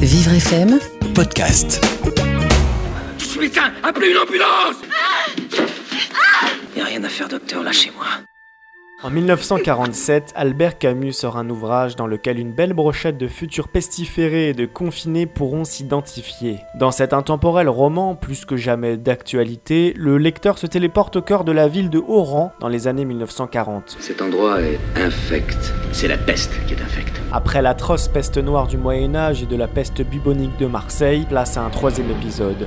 Vivre 0.00 0.32
FM 0.32 0.78
podcast. 1.14 1.80
Je 3.18 3.24
suis 3.24 3.40
médecin, 3.40 3.70
appelez 3.82 4.10
une 4.10 4.18
ambulance 4.18 4.76
Y'a 6.76 6.84
rien 6.84 7.04
à 7.04 7.08
faire, 7.08 7.28
docteur, 7.28 7.62
lâchez-moi. 7.62 8.06
En 9.02 9.08
1947, 9.08 10.34
Albert 10.34 10.76
Camus 10.76 11.14
sort 11.14 11.38
un 11.38 11.48
ouvrage 11.48 11.96
dans 11.96 12.06
lequel 12.06 12.38
une 12.38 12.52
belle 12.52 12.74
brochette 12.74 13.16
de 13.16 13.28
futurs 13.28 13.68
pestiférés 13.68 14.50
et 14.50 14.52
de 14.52 14.66
confinés 14.66 15.24
pourront 15.24 15.64
s'identifier. 15.64 16.58
Dans 16.78 16.90
cet 16.90 17.14
intemporel 17.14 17.70
roman, 17.70 18.14
plus 18.14 18.44
que 18.44 18.58
jamais 18.58 18.98
d'actualité, 18.98 19.94
le 19.96 20.18
lecteur 20.18 20.58
se 20.58 20.66
téléporte 20.66 21.16
au 21.16 21.22
cœur 21.22 21.44
de 21.44 21.52
la 21.52 21.66
ville 21.66 21.88
de 21.88 22.02
Oran 22.06 22.52
dans 22.60 22.68
les 22.68 22.88
années 22.88 23.06
1940. 23.06 23.96
Cet 23.98 24.20
endroit 24.20 24.60
est 24.60 24.78
infect. 24.96 25.72
C'est 25.92 26.08
la 26.08 26.18
peste 26.18 26.52
qui 26.66 26.74
est 26.74 26.82
infecte. 26.82 27.18
Après 27.32 27.62
l'atroce 27.62 28.06
peste 28.06 28.36
noire 28.36 28.66
du 28.66 28.76
Moyen 28.76 29.14
Âge 29.14 29.42
et 29.42 29.46
de 29.46 29.56
la 29.56 29.66
peste 29.66 30.02
bubonique 30.02 30.58
de 30.58 30.66
Marseille, 30.66 31.24
place 31.26 31.56
à 31.56 31.62
un 31.62 31.70
troisième 31.70 32.10
épisode. 32.10 32.66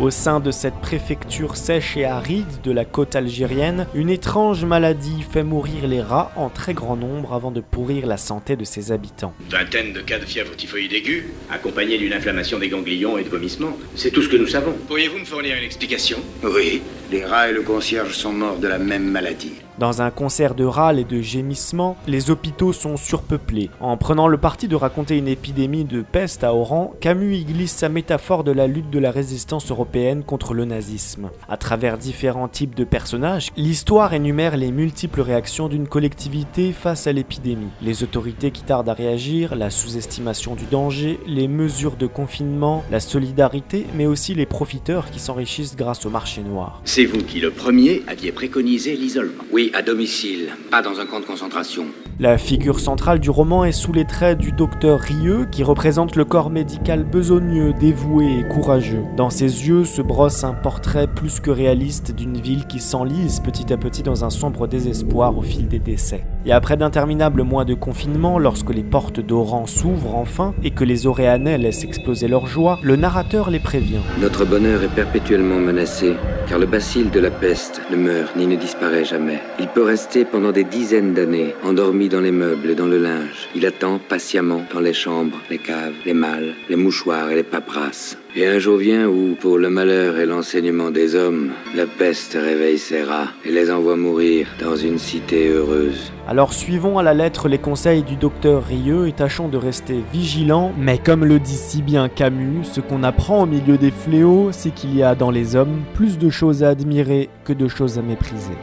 Au 0.00 0.10
sein 0.10 0.40
de 0.40 0.50
cette 0.50 0.74
préfecture 0.74 1.56
sèche 1.56 1.96
et 1.96 2.04
aride 2.04 2.60
de 2.64 2.72
la 2.72 2.84
côte 2.84 3.14
algérienne, 3.14 3.86
une 3.94 4.10
étrange 4.10 4.64
maladie 4.64 5.22
fait 5.22 5.44
mourir 5.44 5.86
les 5.86 6.02
rats 6.02 6.32
en 6.34 6.48
très 6.48 6.74
grand 6.74 6.96
nombre 6.96 7.32
avant 7.32 7.52
de 7.52 7.60
pourrir 7.60 8.06
la 8.06 8.16
santé 8.16 8.56
de 8.56 8.64
ses 8.64 8.90
habitants. 8.90 9.34
Vingtaine 9.48 9.92
de 9.92 10.00
cas 10.00 10.18
de 10.18 10.24
fièvre 10.24 10.56
typhoïde 10.56 10.92
aiguë, 10.92 11.32
accompagnée 11.48 11.96
d'une 11.96 12.12
inflammation 12.12 12.58
des 12.58 12.68
ganglions 12.68 13.18
et 13.18 13.22
de 13.22 13.28
vomissements. 13.28 13.76
C'est 13.94 14.10
tout 14.10 14.22
ce 14.22 14.28
que 14.28 14.36
nous 14.36 14.48
savons. 14.48 14.74
Pourriez-vous 14.88 15.20
me 15.20 15.24
fournir 15.24 15.56
une 15.56 15.64
explication? 15.64 16.18
Oui, 16.42 16.82
les 17.12 17.24
rats 17.24 17.48
et 17.48 17.52
le 17.52 17.62
concierge 17.62 18.14
sont 18.14 18.32
morts 18.32 18.58
de 18.58 18.66
la 18.66 18.78
même 18.78 19.08
maladie. 19.08 19.63
Dans 19.78 20.02
un 20.02 20.10
concert 20.10 20.54
de 20.54 20.64
râles 20.64 21.00
et 21.00 21.04
de 21.04 21.20
gémissements, 21.20 21.96
les 22.06 22.30
hôpitaux 22.30 22.72
sont 22.72 22.96
surpeuplés. 22.96 23.70
En 23.80 23.96
prenant 23.96 24.28
le 24.28 24.38
parti 24.38 24.68
de 24.68 24.76
raconter 24.76 25.18
une 25.18 25.26
épidémie 25.26 25.84
de 25.84 26.02
peste 26.02 26.44
à 26.44 26.54
Oran, 26.54 26.94
Camus 27.00 27.34
y 27.34 27.44
glisse 27.44 27.72
sa 27.72 27.88
métaphore 27.88 28.44
de 28.44 28.52
la 28.52 28.68
lutte 28.68 28.90
de 28.90 29.00
la 29.00 29.10
résistance 29.10 29.72
européenne 29.72 30.22
contre 30.22 30.54
le 30.54 30.64
nazisme. 30.64 31.30
À 31.48 31.56
travers 31.56 31.98
différents 31.98 32.46
types 32.46 32.76
de 32.76 32.84
personnages, 32.84 33.50
l'histoire 33.56 34.14
énumère 34.14 34.56
les 34.56 34.70
multiples 34.70 35.20
réactions 35.20 35.68
d'une 35.68 35.88
collectivité 35.88 36.72
face 36.72 37.08
à 37.08 37.12
l'épidémie. 37.12 37.70
Les 37.82 38.04
autorités 38.04 38.52
qui 38.52 38.62
tardent 38.62 38.88
à 38.88 38.94
réagir, 38.94 39.56
la 39.56 39.70
sous-estimation 39.70 40.54
du 40.54 40.66
danger, 40.66 41.18
les 41.26 41.48
mesures 41.48 41.96
de 41.96 42.06
confinement, 42.06 42.84
la 42.92 43.00
solidarité, 43.00 43.86
mais 43.96 44.06
aussi 44.06 44.34
les 44.34 44.46
profiteurs 44.46 45.10
qui 45.10 45.18
s'enrichissent 45.18 45.74
grâce 45.74 46.06
au 46.06 46.10
marché 46.10 46.42
noir. 46.42 46.80
C'est 46.84 47.06
vous 47.06 47.24
qui, 47.24 47.40
le 47.40 47.50
premier, 47.50 48.02
aviez 48.06 48.30
préconisé 48.30 48.96
l'isolement. 48.96 49.42
Oui, 49.50 49.63
à 49.72 49.82
domicile, 49.82 50.50
pas 50.70 50.82
dans 50.82 51.00
un 51.00 51.06
camp 51.06 51.20
de 51.20 51.24
concentration. 51.24 51.86
La 52.20 52.38
figure 52.38 52.80
centrale 52.80 53.18
du 53.18 53.30
roman 53.30 53.64
est 53.64 53.72
sous 53.72 53.92
les 53.92 54.04
traits 54.04 54.38
du 54.38 54.52
docteur 54.52 55.00
Rieux 55.00 55.46
qui 55.50 55.62
représente 55.62 56.16
le 56.16 56.24
corps 56.24 56.50
médical 56.50 57.04
besogneux, 57.04 57.72
dévoué 57.72 58.40
et 58.40 58.48
courageux. 58.48 59.02
Dans 59.16 59.30
ses 59.30 59.66
yeux 59.66 59.84
se 59.84 60.02
brosse 60.02 60.44
un 60.44 60.54
portrait 60.54 61.06
plus 61.06 61.40
que 61.40 61.50
réaliste 61.50 62.12
d'une 62.12 62.38
ville 62.38 62.66
qui 62.66 62.80
s'enlise 62.80 63.40
petit 63.40 63.72
à 63.72 63.76
petit 63.76 64.02
dans 64.02 64.24
un 64.24 64.30
sombre 64.30 64.66
désespoir 64.66 65.36
au 65.36 65.42
fil 65.42 65.68
des 65.68 65.78
décès. 65.78 66.24
Et 66.46 66.52
après 66.52 66.76
d'interminables 66.76 67.42
mois 67.42 67.64
de 67.64 67.74
confinement, 67.74 68.38
lorsque 68.38 68.70
les 68.70 68.82
portes 68.82 69.20
d'Oran 69.20 69.66
s'ouvrent 69.66 70.14
enfin 70.14 70.54
et 70.62 70.70
que 70.70 70.84
les 70.84 71.06
Oréanais 71.06 71.56
laissent 71.56 71.84
exploser 71.84 72.28
leur 72.28 72.46
joie, 72.46 72.78
le 72.82 72.96
narrateur 72.96 73.50
les 73.50 73.60
prévient. 73.60 74.00
Notre 74.20 74.44
bonheur 74.44 74.82
est 74.82 74.94
perpétuellement 74.94 75.58
menacé, 75.58 76.16
car 76.46 76.58
le 76.58 76.66
bacille 76.66 77.08
de 77.10 77.20
la 77.20 77.30
peste 77.30 77.80
ne 77.90 77.96
meurt 77.96 78.36
ni 78.36 78.46
ne 78.46 78.56
disparaît 78.56 79.04
jamais. 79.04 79.40
Il 79.58 79.68
peut 79.68 79.84
rester 79.84 80.26
pendant 80.26 80.52
des 80.52 80.64
dizaines 80.64 81.14
d'années, 81.14 81.54
endormi 81.64 82.10
dans 82.10 82.20
les 82.20 82.32
meubles 82.32 82.70
et 82.70 82.74
dans 82.74 82.86
le 82.86 82.98
linge. 82.98 83.48
Il 83.54 83.64
attend 83.64 83.98
patiemment 83.98 84.62
dans 84.72 84.80
les 84.80 84.92
chambres, 84.92 85.40
les 85.50 85.58
caves, 85.58 85.94
les 86.04 86.14
malles, 86.14 86.54
les 86.68 86.76
mouchoirs 86.76 87.30
et 87.30 87.36
les 87.36 87.42
paperasses. 87.42 88.18
Et 88.36 88.48
un 88.48 88.58
jour 88.58 88.78
vient 88.78 89.06
où, 89.06 89.36
pour 89.40 89.58
le 89.58 89.70
malheur 89.70 90.18
et 90.18 90.26
l'enseignement 90.26 90.90
des 90.90 91.14
hommes, 91.14 91.52
la 91.76 91.86
peste 91.86 92.32
réveille 92.34 92.78
ses 92.78 93.04
rats 93.04 93.28
et 93.44 93.52
les 93.52 93.70
envoie 93.70 93.94
mourir 93.94 94.48
dans 94.60 94.74
une 94.74 94.98
cité 94.98 95.50
heureuse. 95.50 96.10
Alors 96.26 96.52
suivons 96.52 96.98
à 96.98 97.04
la 97.04 97.14
lettre 97.14 97.46
les 97.46 97.58
conseils 97.58 98.02
du 98.02 98.16
docteur 98.16 98.64
Rieux 98.64 99.06
et 99.06 99.12
tâchons 99.12 99.46
de 99.46 99.56
rester 99.56 100.02
vigilants, 100.12 100.72
mais 100.76 100.98
comme 100.98 101.24
le 101.24 101.38
dit 101.38 101.54
si 101.56 101.80
bien 101.80 102.08
Camus, 102.08 102.64
ce 102.64 102.80
qu'on 102.80 103.04
apprend 103.04 103.44
au 103.44 103.46
milieu 103.46 103.78
des 103.78 103.92
fléaux, 103.92 104.48
c'est 104.50 104.74
qu'il 104.74 104.96
y 104.96 105.04
a 105.04 105.14
dans 105.14 105.30
les 105.30 105.54
hommes 105.54 105.82
plus 105.94 106.18
de 106.18 106.28
choses 106.28 106.64
à 106.64 106.70
admirer 106.70 107.28
que 107.44 107.52
de 107.52 107.68
choses 107.68 108.00
à 108.00 108.02
mépriser. 108.02 108.54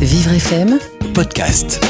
Vivre 0.00 0.32
FM 0.32 0.78
podcast. 1.14 1.80